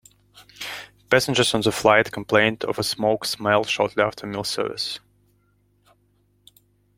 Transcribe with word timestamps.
Passengers 1.11 1.53
on 1.53 1.61
the 1.61 1.71
flight 1.71 2.11
complained 2.11 2.63
of 2.63 2.79
a 2.79 2.83
smoke 2.83 3.23
smell 3.23 3.63
shortly 3.63 4.01
after 4.01 4.25
meal 4.25 4.43
service. 4.43 4.99